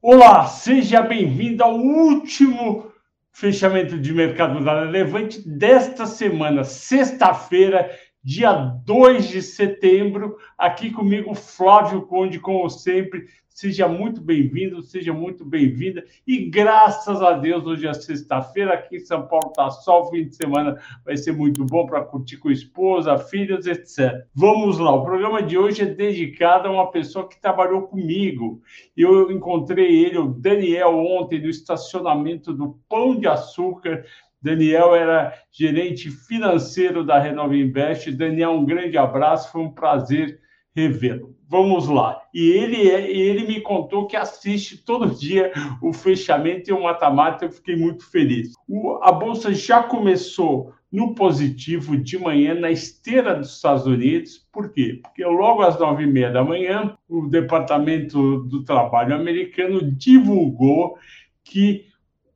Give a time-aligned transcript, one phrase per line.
[0.00, 2.92] Olá, seja bem-vindo ao último
[3.32, 7.90] fechamento de mercado da Levante desta semana, sexta-feira,
[8.28, 10.36] dia 2 de setembro.
[10.58, 13.24] Aqui comigo, Flávio Conde, como sempre.
[13.48, 16.04] Seja muito bem-vindo, seja muito bem-vinda.
[16.26, 20.28] E graças a Deus, hoje é sexta-feira, aqui em São Paulo está sol, o fim
[20.28, 24.24] de semana vai ser muito bom para curtir com esposa, filhos, etc.
[24.32, 28.60] Vamos lá, o programa de hoje é dedicado a uma pessoa que trabalhou comigo.
[28.96, 34.04] Eu encontrei ele, o Daniel, ontem, no estacionamento do Pão de Açúcar.
[34.40, 38.12] Daniel era gerente financeiro da Renova Invest.
[38.12, 40.40] Daniel, um grande abraço, foi um prazer
[40.74, 41.36] revê-lo.
[41.48, 42.20] Vamos lá.
[42.32, 47.46] E ele, é, ele me contou que assiste todo dia o fechamento e o mata-mata.
[47.46, 48.52] Eu fiquei muito feliz.
[48.68, 54.46] O, a bolsa já começou no positivo de manhã na esteira dos Estados Unidos.
[54.52, 55.00] Por quê?
[55.02, 60.96] Porque logo às nove e meia da manhã, o Departamento do Trabalho americano divulgou
[61.44, 61.86] que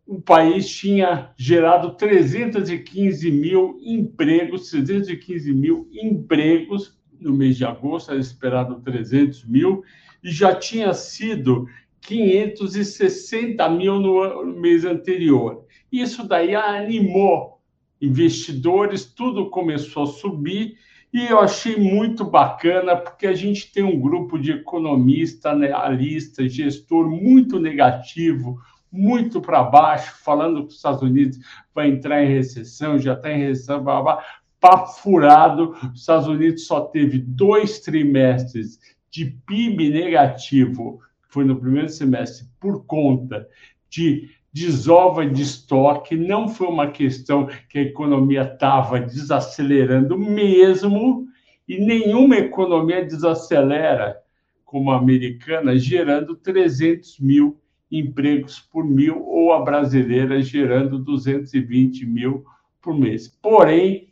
[0.06, 8.20] o país tinha gerado 315 mil empregos, 315 mil empregos no mês de agosto, era
[8.20, 9.82] esperado 300 mil,
[10.22, 11.66] e já tinha sido
[12.00, 15.64] 560 mil no mês anterior.
[15.90, 17.60] Isso daí animou
[18.00, 20.76] investidores, tudo começou a subir,
[21.12, 27.08] e eu achei muito bacana, porque a gente tem um grupo de economista, analista, gestor
[27.08, 28.58] muito negativo,
[28.92, 31.38] muito para baixo, falando que os Estados Unidos
[31.74, 34.24] vai entrar em recessão, já está em recessão, blá, blá,
[34.60, 35.74] papo furado.
[35.94, 38.78] Os Estados Unidos só teve dois trimestres
[39.10, 43.48] de PIB negativo, foi no primeiro semestre, por conta
[43.88, 46.14] de desova de estoque.
[46.14, 51.26] Não foi uma questão que a economia estava desacelerando mesmo,
[51.66, 54.18] e nenhuma economia desacelera
[54.64, 57.61] como a americana, gerando 300 mil
[57.92, 62.44] empregos por mil, ou a brasileira gerando 220 mil
[62.80, 63.28] por mês.
[63.28, 64.08] Porém,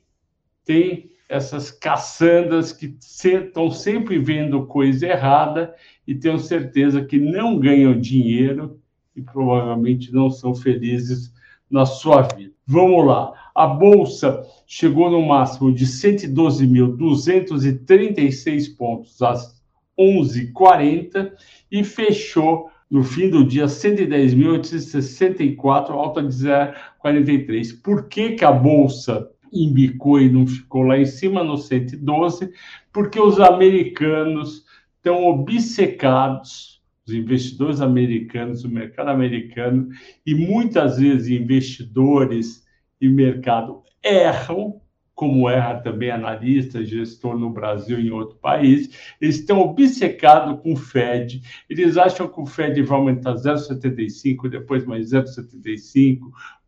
[0.64, 5.74] tem essas caçandas que estão sempre vendo coisa errada
[6.06, 8.78] e tenho certeza que não ganham dinheiro
[9.16, 11.32] e provavelmente não são felizes
[11.70, 12.52] na sua vida.
[12.66, 13.32] Vamos lá.
[13.54, 19.58] A bolsa chegou no máximo de 112.236 pontos às
[19.98, 21.32] 11h40
[21.70, 27.80] e fechou no fim do dia 110.864, alta de 0,43.
[27.82, 32.52] Por que, que a bolsa embicou e não ficou lá em cima no 112,
[32.92, 34.64] porque os americanos
[34.96, 39.88] estão obcecados, os investidores americanos, o mercado americano,
[40.26, 42.66] e muitas vezes investidores
[43.00, 44.80] e mercado erram,
[45.20, 48.88] como erra também analista, gestor no Brasil e em outro país,
[49.20, 54.86] eles estão obcecados com o Fed, eles acham que o Fed vai aumentar 0,75, depois
[54.86, 56.20] mais 0,75,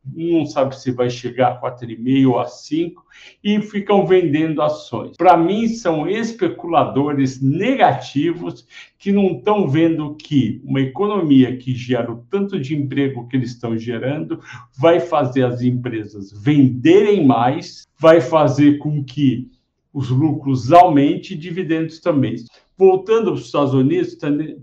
[0.05, 3.05] não sabe se vai chegar a 4,5 ou a 5
[3.43, 5.17] e ficam vendendo ações.
[5.17, 8.67] Para mim, são especuladores negativos
[8.99, 13.51] que não estão vendo que uma economia que gera o tanto de emprego que eles
[13.51, 14.41] estão gerando
[14.79, 19.51] vai fazer as empresas venderem mais, vai fazer com que
[19.93, 22.37] os lucros aumentem e dividendos também.
[22.77, 24.17] Voltando para os Estados Unidos,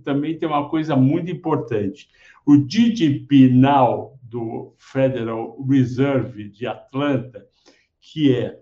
[0.03, 2.09] também tem uma coisa muito importante.
[2.45, 7.45] O GDP Now do Federal Reserve de Atlanta,
[7.99, 8.59] que é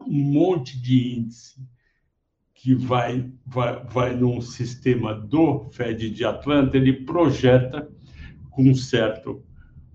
[0.00, 1.60] um monte de índice
[2.54, 7.90] que vai, vai, vai num sistema do Fed de Atlanta, ele projeta
[8.50, 9.44] com um certo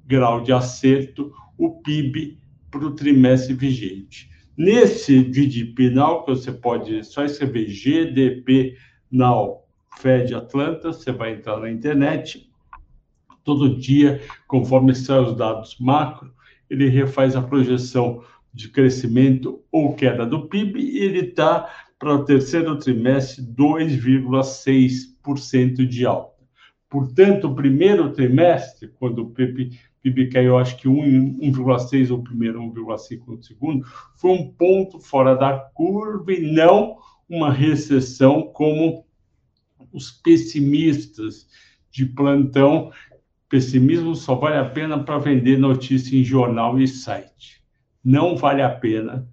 [0.05, 2.37] grau de acerto o PIB
[2.69, 4.29] para o trimestre vigente.
[4.57, 8.75] Nesse GDP Now, que você pode só escrever GDP
[9.11, 9.67] Now
[9.99, 12.46] Fed Atlanta, você vai entrar na internet
[13.47, 16.33] todo dia, conforme saem os dados macro,
[16.69, 18.21] ele refaz a projeção
[18.53, 26.05] de crescimento ou queda do PIB e ele está para o terceiro trimestre 2,6% de
[26.05, 26.35] alta.
[26.89, 33.27] Portanto, o primeiro trimestre, quando o PIB, PIB caiu, acho que 1,6 o primeiro, 1,5
[33.27, 33.85] no segundo,
[34.17, 36.97] foi um ponto fora da curva e não
[37.29, 39.05] uma recessão como
[39.93, 41.47] os pessimistas
[41.89, 42.91] de plantão
[43.49, 47.61] Pessimismo só vale a pena para vender notícia em jornal e site.
[48.03, 49.27] Não vale a pena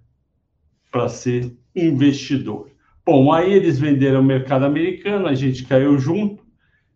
[0.91, 2.71] para ser investidor.
[3.05, 6.43] Bom, aí eles venderam o mercado americano, a gente caiu junto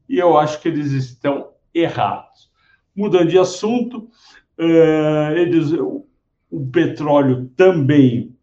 [0.08, 2.50] e eu acho que eles estão errados.
[2.96, 4.10] Mudando de assunto,
[4.58, 8.36] uh, eles, o petróleo também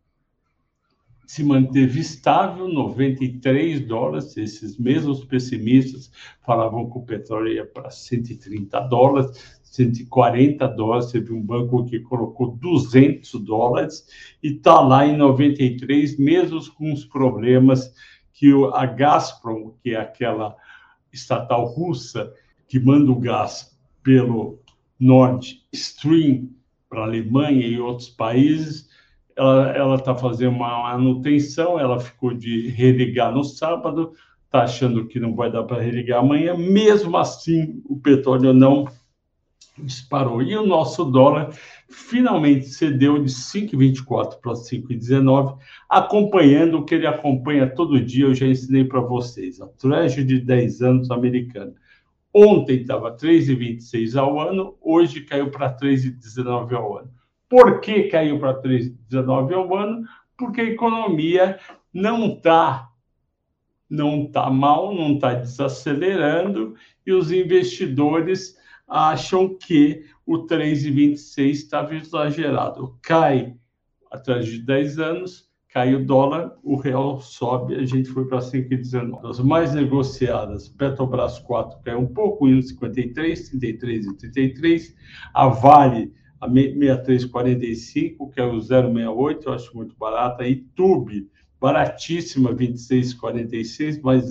[1.27, 4.37] se manteve estável, 93 dólares.
[4.37, 6.11] Esses mesmos pessimistas
[6.45, 11.11] falavam que o petróleo ia para 130 dólares, 140 dólares.
[11.11, 14.07] Teve um banco que colocou 200 dólares
[14.43, 17.93] e está lá em 93, mesmo com os problemas
[18.33, 20.55] que a Gazprom, que é aquela
[21.13, 22.33] estatal russa
[22.69, 24.61] que manda o gás pelo
[25.01, 26.51] Nord Stream
[26.89, 28.86] para a Alemanha e outros países,
[29.37, 34.13] ela está fazendo uma manutenção, ela ficou de religar no sábado,
[34.47, 38.89] está achando que não vai dar para religar amanhã, mesmo assim o petróleo não
[39.79, 40.43] disparou.
[40.43, 41.51] E o nosso dólar
[41.89, 45.59] finalmente cedeu de 5,24 para 5,19,
[45.89, 50.41] acompanhando o que ele acompanha todo dia, eu já ensinei para vocês, a Treasury de
[50.41, 51.75] 10 anos americana.
[52.35, 57.11] Ontem estava 3,26 ao ano, hoje caiu para 3,19 ao ano.
[57.49, 60.07] Por que caiu para 3,19 ao ano?
[60.37, 61.59] Porque a economia
[61.93, 62.91] não está
[63.89, 66.75] não tá mal, não está desacelerando
[67.07, 68.57] e os investidores
[68.87, 72.99] acham que o 3,26 estava exagerado.
[73.01, 73.55] Cai
[74.11, 79.29] atrás de 10 anos, cai o dólar, o real sobe, a gente foi para 5,19.
[79.29, 83.13] As mais negociadas, Petrobras 4 caiu um pouco, 1,53,
[83.51, 84.97] 33 e 33.
[85.35, 91.29] A Vale a 6345, que é o 068, eu acho muito barata, e Tube,
[91.61, 94.31] baratíssima, 2646, mais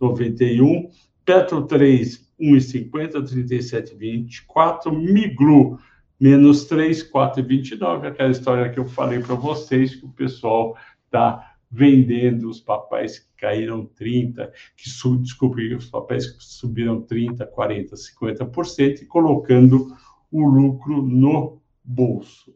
[0.00, 0.90] 091,
[1.24, 5.78] Petro 3, 1,50, 37,24, Miglu,
[6.18, 12.48] menos 3, 4,29, aquela história que eu falei para vocês, que o pessoal está vendendo
[12.50, 19.02] os papéis que caíram 30, que sub, desculpe, os papéis que subiram 30, 40, 50%
[19.02, 19.94] e colocando
[20.30, 22.54] o lucro no bolso.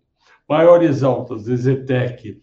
[0.49, 2.43] Maiores altas, Ezetec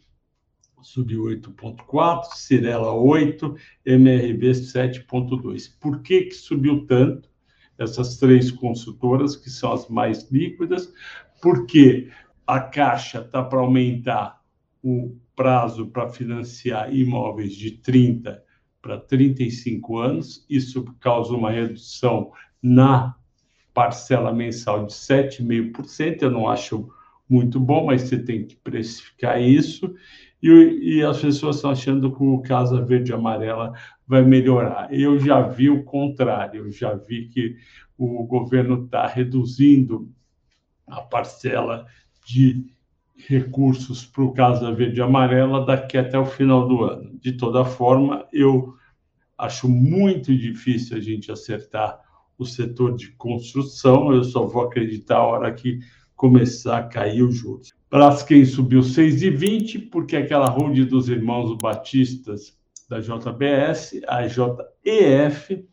[0.82, 3.56] subiu 8,4, Cirela 8,
[3.86, 5.78] MRV 7,2.
[5.80, 7.30] Por que, que subiu tanto?
[7.78, 10.94] Essas três consultoras, que são as mais líquidas,
[11.42, 12.10] porque
[12.46, 14.42] a Caixa está para aumentar
[14.84, 18.44] o prazo para financiar imóveis de 30
[18.82, 22.32] para 35 anos, isso causa uma redução
[22.62, 23.16] na
[23.74, 26.90] parcela mensal de 7,5%, eu não acho
[27.30, 29.96] muito bom, mas você tem que precificar isso.
[30.44, 30.50] E,
[30.98, 33.74] e, as pessoas estão achando que o Casa Verde e Amarela
[34.08, 34.92] vai melhorar.
[34.92, 37.56] Eu já vi o contrário, eu já vi que
[37.98, 40.12] o governo está reduzindo
[40.88, 41.86] a parcela
[42.26, 42.66] de
[43.16, 47.18] recursos para o Casa Verde e Amarela daqui até o final do ano.
[47.20, 48.74] De toda forma, eu
[49.38, 52.00] acho muito difícil a gente acertar
[52.42, 55.80] o setor de construção, eu só vou acreditar a hora que
[56.16, 57.72] começar a cair os juros.
[57.90, 62.58] Braskem subiu 6,20, porque aquela hold dos irmãos Batistas
[62.90, 65.66] da JBS, a JEF,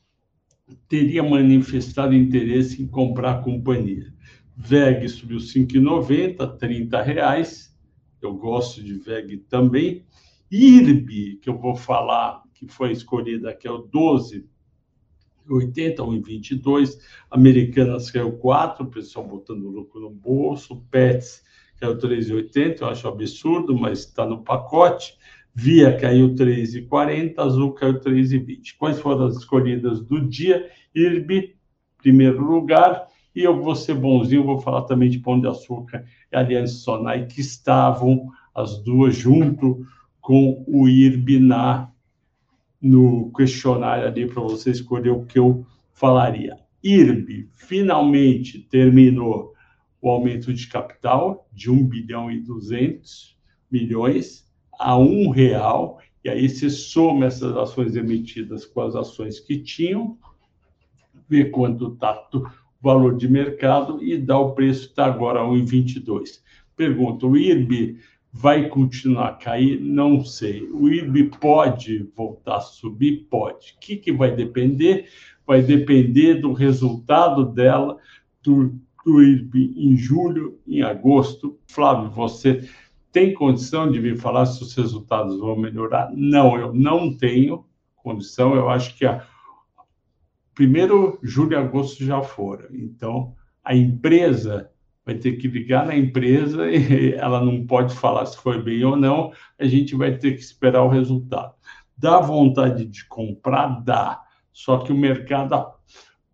[0.88, 4.12] teria manifestado interesse em comprar a companhia.
[4.56, 7.74] VEG subiu 5,90, 30 reais.
[8.20, 10.04] Eu gosto de VEG também.
[10.50, 14.46] IRB, que eu vou falar, que foi escolhida, que é o 12
[15.56, 16.98] 80, 1,22.
[17.30, 20.82] Americanas caiu 4, o pessoal botando lucro no bolso.
[20.90, 21.42] Pets
[21.80, 25.14] caiu 3,80, eu acho absurdo, mas está no pacote.
[25.54, 28.76] Via caiu 3,40, Azul caiu 3,20.
[28.78, 30.70] Quais foram as escolhidas do dia?
[30.94, 31.56] IRB,
[31.98, 33.06] primeiro lugar.
[33.34, 37.26] E eu vou ser bonzinho, vou falar também de Pão de Açúcar e Aliança Sonai,
[37.26, 39.86] que estavam as duas junto
[40.20, 41.90] com o IRB na
[42.80, 46.56] no questionário ali para você escolher o que eu falaria.
[46.82, 49.52] IRB finalmente terminou
[50.00, 53.36] o aumento de capital de 1 bilhão e 200
[53.70, 54.46] milhões
[54.78, 60.16] a um real, e aí você soma essas ações emitidas com as ações que tinham,
[61.28, 62.48] vê quanto está o
[62.80, 66.40] valor de mercado e dá o preço está agora a 1,22.
[66.76, 67.98] Pergunta, o IRB
[68.38, 69.80] vai continuar a cair?
[69.80, 70.62] Não sei.
[70.70, 73.26] O IRB pode voltar a subir?
[73.28, 73.74] Pode.
[73.74, 75.08] O que, que vai depender?
[75.44, 77.98] Vai depender do resultado dela,
[78.40, 81.58] do, do IRB em julho, em agosto.
[81.66, 82.68] Flávio, você
[83.10, 86.12] tem condição de vir falar se os resultados vão melhorar?
[86.14, 87.64] Não, eu não tenho
[87.96, 88.54] condição.
[88.54, 89.26] Eu acho que a
[90.54, 92.68] primeiro julho e agosto já foram.
[92.72, 94.70] Então, a empresa
[95.08, 98.94] vai ter que ligar na empresa e ela não pode falar se foi bem ou
[98.94, 101.54] não, a gente vai ter que esperar o resultado.
[101.96, 103.82] Dá vontade de comprar?
[103.82, 104.20] Dá.
[104.52, 105.66] Só que o mercado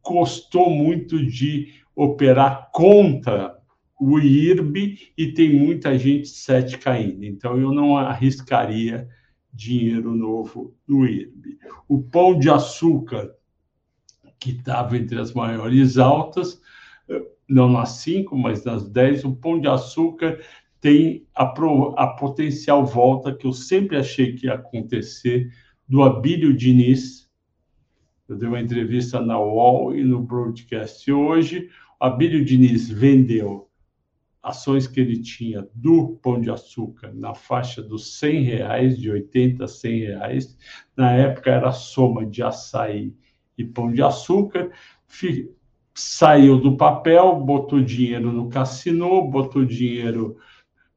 [0.02, 3.56] custou muito de operar contra
[4.00, 7.24] o IRB e tem muita gente cética ainda.
[7.24, 9.08] Então, eu não arriscaria
[9.52, 11.58] dinheiro novo no IRB.
[11.88, 13.30] O pão de açúcar,
[14.40, 16.60] que estava entre as maiores altas,
[17.48, 20.40] não nas cinco, mas nas dez, o pão de açúcar
[20.80, 25.50] tem a, pro, a potencial volta que eu sempre achei que ia acontecer
[25.88, 27.30] do Abílio Diniz.
[28.28, 31.70] Eu dei uma entrevista na UOL e no broadcast hoje.
[32.00, 33.70] O Abílio Diniz vendeu
[34.42, 39.64] ações que ele tinha do Pão de Açúcar na faixa dos 100 reais, de 80
[39.64, 40.58] a 100 reais.
[40.94, 43.14] Na época era a soma de açaí
[43.56, 44.70] e Pão de Açúcar.
[45.94, 50.36] Saiu do papel, botou dinheiro no cassino, botou dinheiro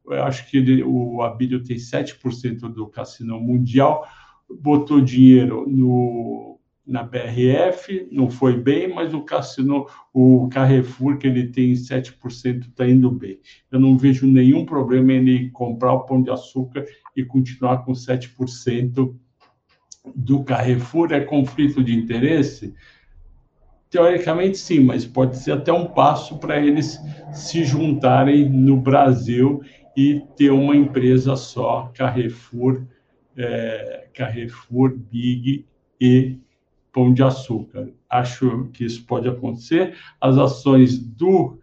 [0.10, 4.08] eu acho que ele, o Abílio tem 7% do cassino mundial,
[4.50, 11.48] botou dinheiro no, na BRF, não foi bem, mas o cassino, o Carrefour, que ele
[11.48, 13.40] tem 7%, está indo bem.
[13.70, 16.86] Eu não vejo nenhum problema em ele comprar o pão de açúcar
[17.16, 19.14] e continuar com 7%
[20.16, 21.12] do Carrefour.
[21.12, 22.74] É conflito de interesse?
[23.98, 27.00] Teoricamente, sim, mas pode ser até um passo para eles
[27.34, 29.60] se juntarem no Brasil
[29.98, 32.84] e ter uma empresa só, Carrefour,
[33.36, 35.66] é, Carrefour, Big
[36.00, 36.38] e
[36.94, 37.90] Pão de Açúcar.
[38.08, 39.96] Acho que isso pode acontecer.
[40.22, 41.58] As ações do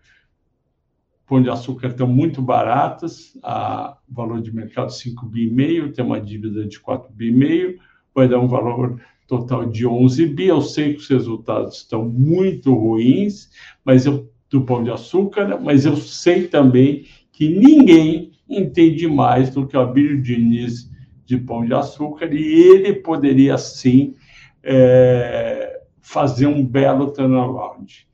[1.29, 6.67] Pão de Açúcar estão muito baratas, a valor de mercado 5,5 bi, tem uma dívida
[6.67, 7.79] de 4,5 bi,
[8.13, 10.47] vai dar um valor total de 11 bi.
[10.47, 13.51] Eu sei que os resultados estão muito ruins,
[13.85, 19.67] mas eu do Pão de Açúcar, mas eu sei também que ninguém entende mais do
[19.67, 20.89] que o Abílio Diniz
[21.27, 24.15] de Pão de Açúcar e ele poderia sim
[24.63, 28.07] é, fazer um belo turnaround.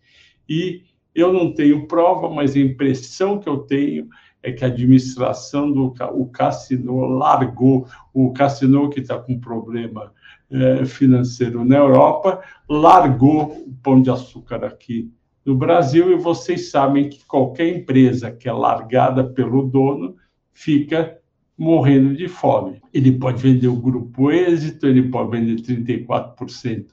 [0.48, 0.82] E
[1.14, 4.08] eu não tenho prova, mas a impressão que eu tenho
[4.42, 10.10] é que a administração do o Cassino largou, o Cassino que está com problema
[10.50, 15.10] é, financeiro na Europa, largou o Pão de Açúcar aqui
[15.44, 20.16] no Brasil, e vocês sabem que qualquer empresa que é largada pelo dono
[20.52, 21.18] fica
[21.56, 22.80] morrendo de fome.
[22.92, 26.86] Ele pode vender o grupo Êxito, ele pode vender 34%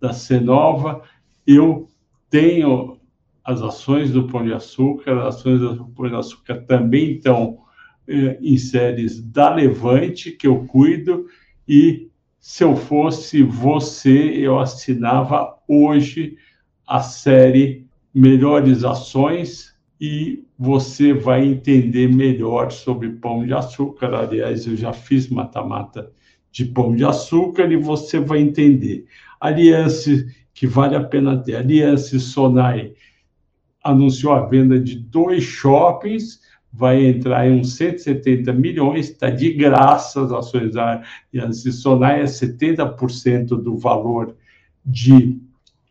[0.00, 1.02] da Cenova.
[1.46, 1.88] Eu
[2.28, 2.98] tenho
[3.44, 7.58] as ações do Pão de Açúcar, as ações do Pão de Açúcar também estão
[8.06, 11.26] eh, em séries da Levante, que eu cuido,
[11.66, 12.07] e
[12.38, 16.36] se eu fosse você, eu assinava hoje
[16.86, 24.14] a série melhores ações e você vai entender melhor sobre pão de açúcar.
[24.14, 26.10] Aliás, eu já fiz mata-mata
[26.50, 29.04] de pão de açúcar e você vai entender.
[29.40, 30.10] Aliança
[30.54, 31.56] que vale a pena ter.
[31.56, 32.92] Aliança Sonai
[33.82, 36.40] anunciou a venda de dois shoppings,
[36.72, 41.02] vai entrar em uns 170 milhões, está de graça as ações da
[41.72, 44.36] Sonai, é 70% do valor
[44.84, 45.38] de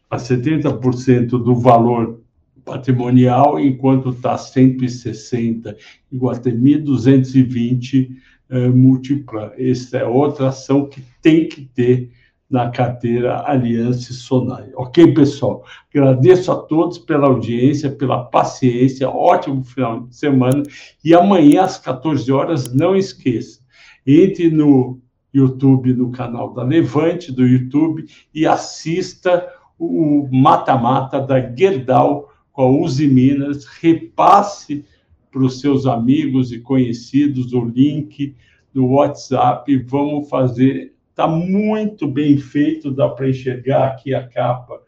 [0.09, 2.21] a 70% do valor
[2.63, 5.75] patrimonial, enquanto está 160
[6.11, 8.11] Iguatemi, 220
[8.49, 9.51] eh, Multiplan.
[9.57, 12.11] Essa é outra ação que tem que ter
[12.49, 14.69] na carteira Aliança Sonai.
[14.75, 15.65] Ok, pessoal?
[15.93, 20.63] Agradeço a todos pela audiência, pela paciência, ótimo final de semana.
[21.03, 23.59] E amanhã, às 14 horas, não esqueça,
[24.05, 25.01] entre no
[25.33, 32.69] YouTube, no canal da Levante, do YouTube, e assista o mata-mata da Gerdau com a
[32.69, 34.83] Uzi Minas, repasse
[35.31, 38.35] para os seus amigos e conhecidos o link
[38.73, 39.77] do WhatsApp.
[39.85, 40.96] Vamos fazer.
[41.17, 44.79] Está muito bem feito, dá para enxergar aqui a capa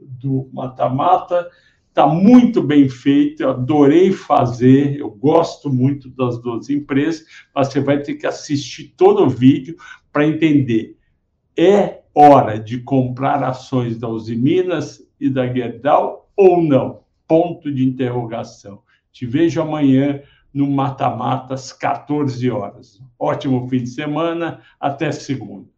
[0.00, 1.48] do Mata-Mata.
[1.88, 7.24] Está muito bem feito, eu adorei fazer, eu gosto muito das duas empresas,
[7.54, 9.76] mas você vai ter que assistir todo o vídeo
[10.12, 10.96] para entender.
[11.56, 17.04] É hora de comprar ações da Uzi Minas e da Gerdau ou não?
[17.28, 18.82] Ponto de interrogação.
[19.12, 20.20] Te vejo amanhã
[20.52, 23.00] no Mata-Mata às 14 horas.
[23.16, 25.75] Ótimo fim de semana, até segunda.